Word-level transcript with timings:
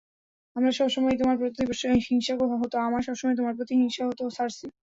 আমরা 0.55 0.71
সবসময়ই 0.71 1.19
তোমার 1.19 1.37
প্রতি 3.55 3.73
হিংসা 3.75 4.03
হতো, 4.09 4.23
সার্সি। 4.29 4.67